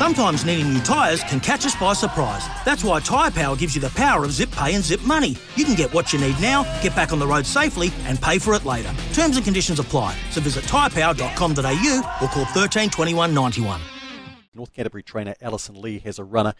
[0.00, 2.48] Sometimes needing new tyres can catch us by surprise.
[2.64, 5.36] That's why Tyre Power gives you the power of zip pay and zip money.
[5.56, 8.38] You can get what you need now, get back on the road safely, and pay
[8.38, 8.90] for it later.
[9.12, 10.16] Terms and conditions apply.
[10.30, 13.78] So visit tyrepower.com.au or call 13 21 91.
[14.54, 16.54] North Canterbury trainer Alison Lee has a runner,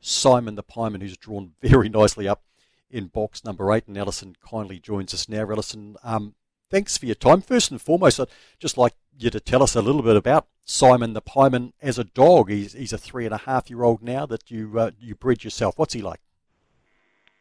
[0.00, 2.42] Simon the Pieman, who's drawn very nicely up
[2.90, 3.86] in box number eight.
[3.86, 5.48] And Alison kindly joins us now.
[5.48, 6.34] Alison, um,
[6.68, 7.42] thanks for your time.
[7.42, 8.26] First and foremost, I'd
[8.58, 12.04] just like you to tell us a little bit about Simon the Pieman as a
[12.04, 12.50] dog.
[12.50, 15.44] He's, he's a three and a half year old now that you uh, you bred
[15.44, 15.78] yourself.
[15.78, 16.20] What's he like?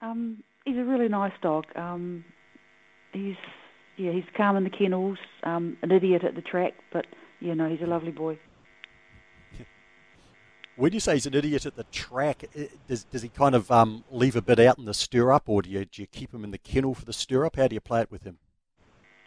[0.00, 1.64] Um, he's a really nice dog.
[1.76, 2.24] Um,
[3.12, 3.36] he's
[3.96, 7.06] yeah, he's calm in the kennels, um, an idiot at the track, but
[7.40, 8.38] you know he's a lovely boy.
[10.76, 12.44] When you say he's an idiot at the track,
[12.86, 15.68] does, does he kind of um, leave a bit out in the stirrup, or do
[15.68, 17.56] you, do you keep him in the kennel for the stirrup?
[17.56, 18.38] How do you play it with him?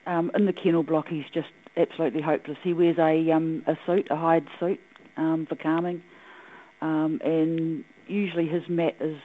[0.08, 2.58] Um, in the kennel block, he's just absolutely hopeless.
[2.64, 4.80] He wears a um, a suit, a hide suit,
[5.18, 6.04] um, for calming,
[6.82, 9.18] um, and usually his mat is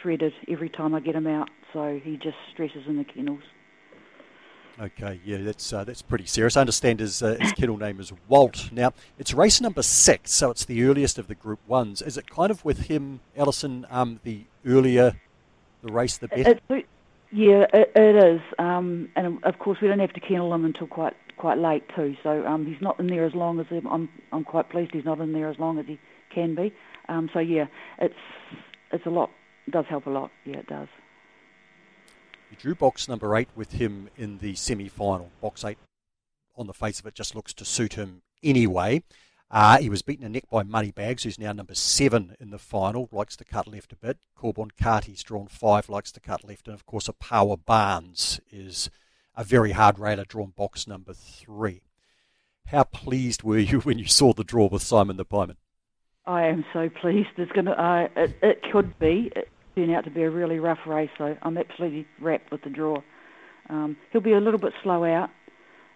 [0.00, 1.50] shredded every time I get him out.
[1.72, 3.42] So he just stresses in the kennels.
[4.80, 6.56] Okay, yeah, that's uh, that's pretty serious.
[6.56, 8.72] I understand his, uh, his kennel name is Walt.
[8.72, 12.00] Now, it's race number six, so it's the earliest of the Group Ones.
[12.00, 13.86] Is it kind of with him, Alison?
[13.90, 15.20] Um, the earlier
[15.82, 16.58] the race, the better.
[16.70, 16.86] It,
[17.30, 20.86] yeah, it, it is, um, and of course we don't have to kennel him until
[20.86, 22.14] quite quite late too.
[22.22, 24.10] So um, he's not in there as long as I'm.
[24.30, 25.98] I'm quite pleased he's not in there as long as he
[26.32, 26.72] can be.
[27.08, 27.66] Um, so yeah,
[27.98, 28.14] it's
[28.92, 29.30] it's a lot.
[29.66, 30.30] It does help a lot.
[30.44, 30.88] Yeah, it does.
[32.50, 35.30] You drew box number eight with him in the semi-final.
[35.40, 35.78] Box eight,
[36.56, 39.02] on the face of it, just looks to suit him anyway.
[39.50, 43.08] Uh, he was beaten a neck by Moneybags, who's now number seven in the final,
[43.10, 44.18] likes to cut left a bit.
[44.36, 46.68] Corbon Carty's drawn five, likes to cut left.
[46.68, 48.90] And of course, a Power Barnes is
[49.40, 51.80] a very hard railer, drawn box number three.
[52.66, 55.56] How pleased were you when you saw the draw with Simon the Pieman?
[56.26, 57.30] I am so pleased.
[57.38, 57.72] It's gonna.
[57.72, 59.32] Uh, it, it could be.
[59.34, 62.68] It turned out to be a really rough race, so I'm absolutely wrapped with the
[62.68, 62.98] draw.
[63.70, 65.30] Um, he'll be a little bit slow out,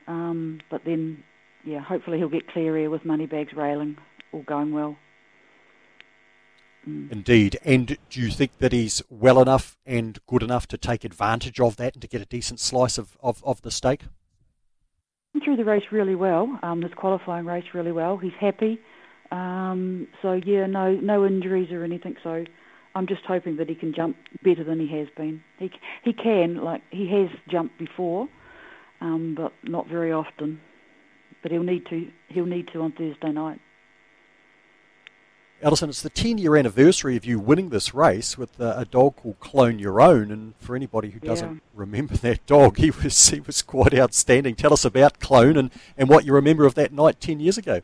[0.09, 1.23] um, but then
[1.65, 3.99] yeah, hopefully he'll get clear air with Moneybags railing,
[4.33, 4.97] all going well.
[6.87, 7.59] Indeed.
[7.65, 11.77] And do you think that he's well enough and good enough to take advantage of
[11.77, 14.03] that and to get a decent slice of, of, of the stake?
[15.45, 18.17] Through the race really well, um, this qualifying race really well.
[18.19, 18.79] He's happy.
[19.33, 22.17] Um, so, yeah, no, no injuries or anything.
[22.23, 22.45] So
[22.95, 25.43] I'm just hoping that he can jump better than he has been.
[25.59, 25.71] He,
[26.05, 28.29] he can, like, he has jumped before,
[29.01, 30.61] um, but not very often
[31.45, 32.09] but he'll need to.
[32.29, 33.61] He'll need to on Thursday night.
[35.63, 39.17] Alison, it's the 10 year anniversary of you winning this race with uh, a dog
[39.17, 40.31] called Clone Your Own.
[40.31, 41.61] And for anybody who doesn't yeah.
[41.75, 44.57] remember that dog, he was, he was quite outstanding.
[44.57, 47.81] Tell us about Clone and, and what you remember of that night 10 years ago.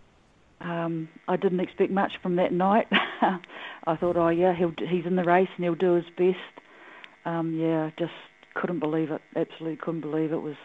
[0.61, 2.87] Um, I didn't expect much from that night.
[3.87, 6.39] I thought, oh, yeah, he'll, he's in the race and he'll do his best.
[7.25, 8.13] Um, yeah, just
[8.55, 9.23] couldn't believe it.
[9.35, 10.37] Absolutely couldn't believe it.
[10.37, 10.57] it was,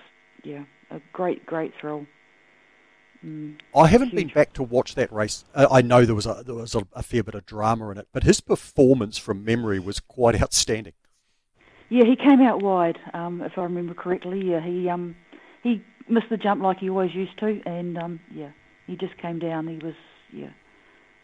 [0.44, 2.06] yeah, a great, great thrill.
[3.26, 3.60] Mm.
[3.76, 4.28] I haven't Huge.
[4.28, 5.46] been back to watch that race.
[5.56, 8.08] I know there was a there was a, a, fair bit of drama in it,
[8.14, 10.94] but his performance from memory was quite outstanding.
[11.90, 14.42] Yeah, he came out wide, um, if I remember correctly.
[14.44, 15.16] Yeah, he um,
[15.64, 18.52] he missed the jump like he always used to, and um, yeah,
[18.86, 19.68] he just came down.
[19.68, 19.96] He was
[20.32, 20.52] yeah,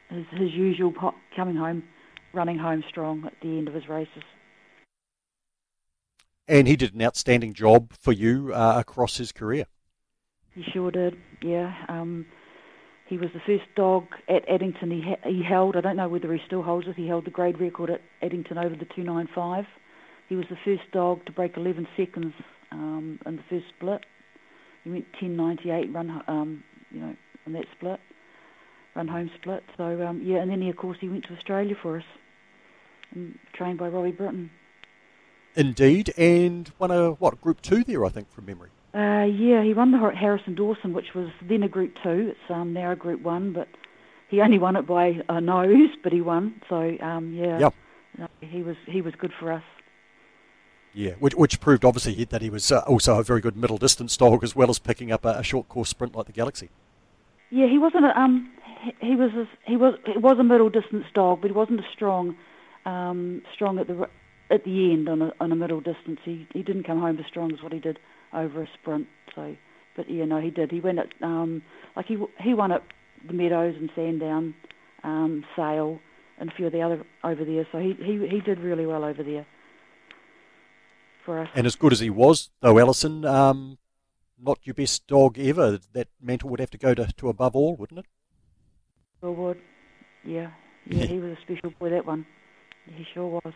[0.09, 0.93] his, his usual
[1.35, 1.83] coming home,
[2.33, 4.23] running home strong at the end of his races.
[6.47, 9.65] And he did an outstanding job for you uh, across his career.
[10.53, 11.17] He sure did.
[11.41, 11.73] Yeah.
[11.87, 12.25] Um,
[13.07, 15.75] he was the first dog at Addington he, ha- he held.
[15.75, 16.95] I don't know whether he still holds it.
[16.95, 19.65] He held the grade record at Addington over the 295.
[20.29, 22.33] He was the first dog to break 11 seconds
[22.71, 24.05] um, in the first split.
[24.83, 27.15] He went 10.98 run, um, you know,
[27.45, 27.99] in that split,
[28.95, 29.63] run home split.
[29.77, 32.05] So um, yeah, and then he of course he went to Australia for us,
[33.13, 34.51] and trained by Robbie Britton.
[35.55, 38.69] Indeed, and won a what Group Two there, I think, from memory.
[38.93, 42.31] Uh, yeah, he won the Harrison Dawson, which was then a Group Two.
[42.31, 43.69] It's um, now a Group One, but
[44.29, 46.61] he only won it by a nose, but he won.
[46.67, 47.73] So um, yeah, yep.
[48.21, 49.63] Uh, he was he was good for us.
[50.93, 54.17] Yeah, which, which proved obviously that he was uh, also a very good middle distance
[54.17, 56.69] dog as well as picking up a, a, short course sprint like the Galaxy.
[57.49, 58.03] Yeah, he wasn't.
[58.03, 58.51] A, um,
[58.99, 59.31] he, was.
[59.31, 59.93] A, he was.
[60.05, 62.35] He was a middle distance dog, but he wasn't a strong,
[62.85, 64.09] um, strong at the
[64.49, 66.19] at the end on a on a middle distance.
[66.25, 67.97] He he didn't come home as strong as what he did
[68.33, 69.07] over a sprint.
[69.35, 69.55] So,
[69.95, 70.71] but yeah, no, he did.
[70.71, 71.61] He went at um,
[71.95, 72.83] like he he won at
[73.27, 74.55] the Meadows and Sandown,
[75.03, 75.99] um, Sale,
[76.39, 77.67] and a few of the other over there.
[77.71, 79.45] So he he he did really well over there
[81.25, 81.49] for us.
[81.55, 83.77] And as good as he was, though, Alison, um,
[84.41, 85.79] not your best dog ever.
[85.93, 88.05] That mental would have to go to, to above all, wouldn't it?
[89.21, 89.61] Sure would.
[90.23, 90.51] Yeah.
[90.85, 92.25] Yeah, he was a special boy, that one.
[92.85, 93.53] He sure was.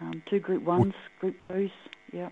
[0.00, 1.70] Um, two Group 1s, Group 2s,
[2.12, 2.30] yeah.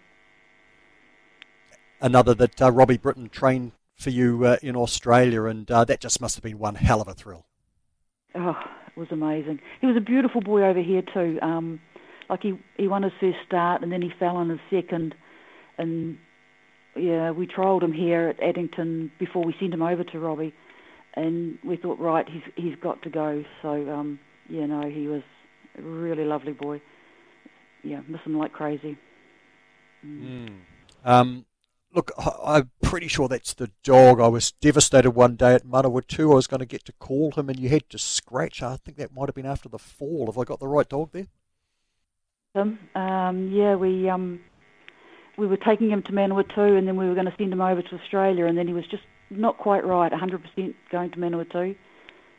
[2.00, 6.20] Another that uh, Robbie Britton trained for you uh, in Australia, and uh, that just
[6.20, 7.44] must have been one hell of a thrill.
[8.35, 8.56] Oh,
[8.87, 9.61] it was amazing.
[9.81, 11.38] He was a beautiful boy over here too.
[11.43, 11.81] Um,
[12.31, 15.14] like he he won his first start, and then he fell on his second,
[15.76, 16.17] and
[16.97, 20.55] yeah, we trialled him here at Addington before we sent him over to Robbie,
[21.14, 23.44] and we thought, right, he's he's got to go.
[23.62, 24.19] So um,
[24.49, 25.23] yeah, no, he was
[25.76, 26.81] a really lovely boy.
[27.82, 28.96] Yeah, miss him like crazy.
[30.05, 30.49] Mm.
[30.49, 30.50] Mm.
[31.05, 31.44] Um,
[31.95, 34.21] look, I, am pretty sure that's the dog.
[34.21, 36.33] I was devastated one day at Manawa Manawatu.
[36.33, 38.63] I was going to get to call him, and you had to scratch.
[38.63, 40.27] I think that might have been after the fall.
[40.27, 41.27] Have I got the right dog there?
[42.55, 44.41] Um, um yeah, we um,
[45.41, 47.81] we were taking him to Manawatu and then we were going to send him over
[47.81, 51.77] to Australia and then he was just not quite right, 100% going to Manawatu.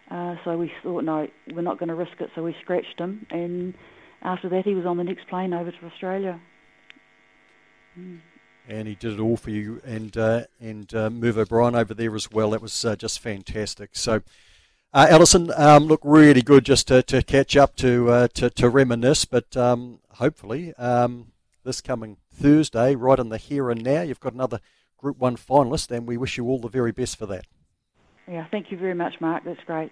[0.10, 3.26] Uh, so we thought, no, we're not going to risk it, so we scratched him
[3.32, 3.74] and
[4.22, 6.40] after that he was on the next plane over to Australia.
[7.98, 8.20] Mm.
[8.68, 12.32] And he did it all for you and uh, and uh, O'Brien over there as
[12.32, 12.52] well.
[12.52, 13.92] That was uh, just fantastic.
[13.94, 14.22] So,
[14.94, 18.70] uh, Alison, um, look, really good just to, to catch up to uh, to, to
[18.70, 21.32] reminisce, but um, hopefully um,
[21.64, 24.02] this coming Thursday, right in the here and now.
[24.02, 24.60] You've got another
[24.98, 27.46] Group 1 finalist, and we wish you all the very best for that.
[28.28, 29.44] Yeah, thank you very much, Mark.
[29.44, 29.92] That's great.